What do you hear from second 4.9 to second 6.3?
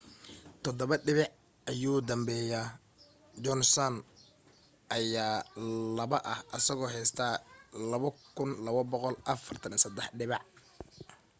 ayaa laba